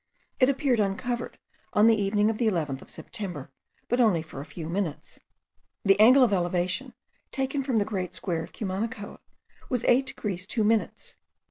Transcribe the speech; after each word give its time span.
It 0.39 0.49
appeared 0.49 0.79
uncovered 0.79 1.37
on 1.73 1.85
the 1.85 1.95
evening 1.95 2.31
of 2.31 2.39
the 2.39 2.47
11th 2.47 2.81
of 2.81 2.89
September, 2.89 3.51
but 3.87 3.99
only 4.01 4.23
for 4.23 4.41
a 4.41 4.45
few 4.45 4.67
minutes. 4.67 5.19
The 5.85 5.99
angle 5.99 6.23
of 6.23 6.33
elevation, 6.33 6.95
taken 7.31 7.61
from 7.61 7.77
the 7.77 7.85
great 7.85 8.15
square 8.15 8.41
of 8.41 8.51
Cumanacoa, 8.51 9.19
was 9.69 9.83
8 9.83 10.07
degrees 10.07 10.47
2 10.47 10.63
minutes. 10.63 11.17